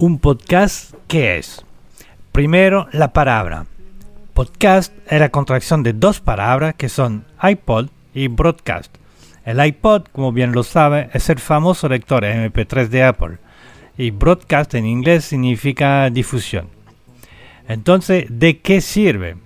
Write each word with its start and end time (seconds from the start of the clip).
Un 0.00 0.20
podcast, 0.20 0.94
¿qué 1.08 1.38
es? 1.38 1.64
Primero, 2.30 2.86
la 2.92 3.12
palabra. 3.12 3.66
Podcast 4.32 4.94
es 5.08 5.18
la 5.18 5.30
contracción 5.30 5.82
de 5.82 5.92
dos 5.92 6.20
palabras 6.20 6.76
que 6.76 6.88
son 6.88 7.24
iPod 7.42 7.88
y 8.14 8.28
broadcast. 8.28 8.94
El 9.44 9.64
iPod, 9.64 10.04
como 10.12 10.30
bien 10.30 10.52
lo 10.52 10.62
sabe, 10.62 11.10
es 11.14 11.28
el 11.30 11.40
famoso 11.40 11.88
lector 11.88 12.22
MP3 12.22 12.86
de 12.86 13.02
Apple 13.02 13.38
y 13.96 14.12
broadcast 14.12 14.72
en 14.74 14.86
inglés 14.86 15.24
significa 15.24 16.08
difusión. 16.10 16.68
Entonces, 17.66 18.26
¿de 18.28 18.60
qué 18.60 18.80
sirve? 18.80 19.36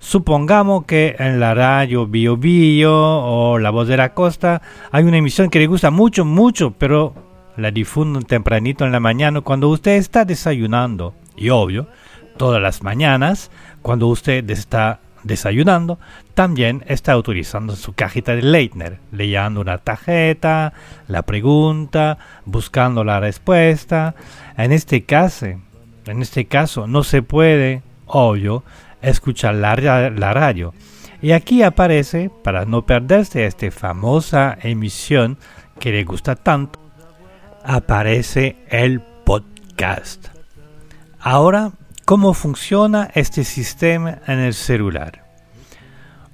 Supongamos 0.00 0.86
que 0.86 1.14
en 1.20 1.38
la 1.38 1.54
radio 1.54 2.08
Bio 2.08 2.36
Bio 2.36 2.92
o 2.92 3.60
La 3.60 3.70
Voz 3.70 3.86
de 3.86 3.96
la 3.96 4.12
Costa 4.12 4.60
hay 4.90 5.04
una 5.04 5.18
emisión 5.18 5.50
que 5.50 5.60
le 5.60 5.68
gusta 5.68 5.92
mucho, 5.92 6.24
mucho, 6.24 6.72
pero 6.72 7.14
la 7.56 7.70
difunden 7.70 8.24
tempranito 8.24 8.84
en 8.84 8.92
la 8.92 9.00
mañana 9.00 9.40
cuando 9.40 9.68
usted 9.68 9.92
está 9.92 10.24
desayunando. 10.24 11.14
Y 11.36 11.50
obvio, 11.50 11.88
todas 12.36 12.60
las 12.60 12.82
mañanas, 12.82 13.50
cuando 13.82 14.08
usted 14.08 14.48
está 14.50 15.00
desayunando, 15.22 15.98
también 16.34 16.84
está 16.86 17.16
utilizando 17.16 17.76
su 17.76 17.92
cajita 17.94 18.34
de 18.36 18.42
Leitner, 18.42 18.98
leyendo 19.10 19.60
una 19.60 19.78
tarjeta, 19.78 20.72
la 21.08 21.22
pregunta, 21.22 22.18
buscando 22.44 23.04
la 23.04 23.20
respuesta. 23.20 24.14
En 24.56 24.72
este 24.72 25.04
caso, 25.04 25.46
en 25.46 26.22
este 26.22 26.44
caso 26.44 26.86
no 26.86 27.02
se 27.02 27.22
puede, 27.22 27.82
obvio, 28.06 28.62
escuchar 29.02 29.54
la, 29.54 29.74
la 30.10 30.34
radio. 30.34 30.74
Y 31.22 31.32
aquí 31.32 31.62
aparece, 31.62 32.30
para 32.42 32.66
no 32.66 32.84
perderse 32.84 33.46
esta 33.46 33.70
famosa 33.70 34.58
emisión 34.62 35.38
que 35.80 35.90
le 35.90 36.04
gusta 36.04 36.36
tanto, 36.36 36.78
aparece 37.64 38.56
el 38.68 39.00
podcast. 39.00 40.28
Ahora, 41.18 41.72
¿cómo 42.04 42.34
funciona 42.34 43.10
este 43.14 43.44
sistema 43.44 44.18
en 44.26 44.38
el 44.38 44.54
celular? 44.54 45.24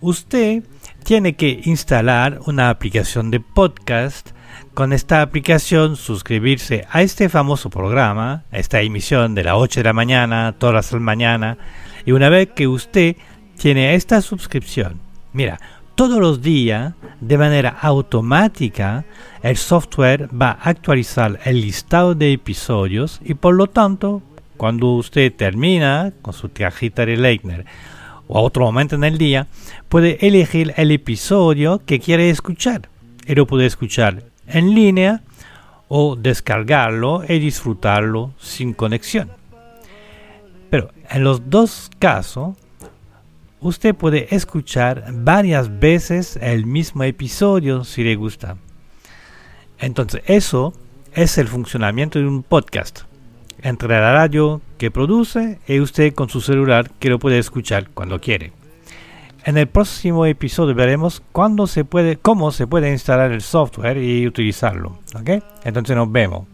Usted 0.00 0.64
tiene 1.04 1.34
que 1.36 1.60
instalar 1.64 2.40
una 2.46 2.70
aplicación 2.70 3.30
de 3.30 3.40
podcast. 3.40 4.30
Con 4.74 4.92
esta 4.92 5.22
aplicación 5.22 5.96
suscribirse 5.96 6.86
a 6.90 7.02
este 7.02 7.28
famoso 7.28 7.70
programa, 7.70 8.44
a 8.50 8.58
esta 8.58 8.80
emisión 8.80 9.34
de 9.34 9.44
las 9.44 9.54
8 9.56 9.80
de 9.80 9.84
la 9.84 9.92
mañana, 9.92 10.56
todas 10.58 10.92
las 10.92 11.00
mañana. 11.00 11.58
Y 12.04 12.12
una 12.12 12.28
vez 12.28 12.50
que 12.54 12.66
usted 12.66 13.16
tiene 13.58 13.94
esta 13.94 14.22
suscripción, 14.22 15.00
mira, 15.32 15.60
todos 16.00 16.18
los 16.18 16.40
días, 16.40 16.94
de 17.20 17.36
manera 17.36 17.76
automática, 17.78 19.04
el 19.42 19.58
software 19.58 20.30
va 20.34 20.52
a 20.52 20.70
actualizar 20.70 21.38
el 21.44 21.60
listado 21.60 22.14
de 22.14 22.32
episodios 22.32 23.20
y 23.22 23.34
por 23.34 23.54
lo 23.54 23.66
tanto, 23.66 24.22
cuando 24.56 24.94
usted 24.94 25.30
termina 25.30 26.10
con 26.22 26.32
su 26.32 26.50
cajita 26.50 27.04
de 27.04 27.18
Leitner 27.18 27.66
o 28.28 28.38
a 28.38 28.40
otro 28.40 28.64
momento 28.64 28.94
en 28.94 29.04
el 29.04 29.18
día, 29.18 29.46
puede 29.90 30.26
elegir 30.26 30.72
el 30.78 30.90
episodio 30.90 31.82
que 31.84 32.00
quiere 32.00 32.30
escuchar. 32.30 32.88
Y 33.26 33.34
lo 33.34 33.46
puede 33.46 33.66
escuchar 33.66 34.22
en 34.46 34.74
línea 34.74 35.20
o 35.88 36.16
descargarlo 36.16 37.24
y 37.28 37.38
disfrutarlo 37.40 38.32
sin 38.38 38.72
conexión. 38.72 39.30
Pero 40.70 40.92
en 41.10 41.24
los 41.24 41.50
dos 41.50 41.90
casos, 41.98 42.56
usted 43.60 43.94
puede 43.94 44.34
escuchar 44.34 45.04
varias 45.12 45.78
veces 45.78 46.38
el 46.40 46.66
mismo 46.66 47.04
episodio 47.04 47.84
si 47.84 48.02
le 48.02 48.16
gusta. 48.16 48.56
Entonces 49.78 50.22
eso 50.26 50.74
es 51.14 51.38
el 51.38 51.48
funcionamiento 51.48 52.18
de 52.18 52.26
un 52.26 52.42
podcast. 52.42 53.00
Entre 53.62 53.88
la 53.88 54.12
radio 54.12 54.60
que 54.78 54.90
produce 54.90 55.58
y 55.66 55.80
usted 55.80 56.14
con 56.14 56.30
su 56.30 56.40
celular 56.40 56.90
que 56.98 57.10
lo 57.10 57.18
puede 57.18 57.38
escuchar 57.38 57.90
cuando 57.90 58.20
quiere. 58.20 58.52
En 59.44 59.56
el 59.56 59.66
próximo 59.66 60.26
episodio 60.26 60.74
veremos 60.74 61.22
cuándo 61.32 61.66
se 61.66 61.84
puede, 61.84 62.16
cómo 62.16 62.52
se 62.52 62.66
puede 62.66 62.90
instalar 62.90 63.32
el 63.32 63.42
software 63.42 63.98
y 63.98 64.26
utilizarlo. 64.26 64.98
¿ok? 65.14 65.42
Entonces 65.64 65.96
nos 65.96 66.10
vemos. 66.10 66.46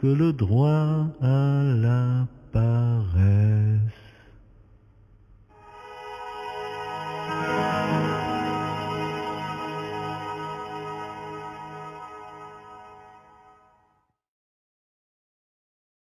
Que 0.00 0.06
le 0.06 0.32
droit 0.32 1.06
à 1.20 1.62
la 1.74 2.26
paresse. 2.52 3.97